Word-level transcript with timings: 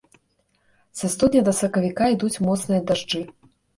Са 1.01 1.11
студзеня 1.15 1.43
да 1.49 1.53
сакавіка 1.59 2.09
ідуць 2.15 2.41
моцныя 2.49 2.81
дажджы. 2.89 3.21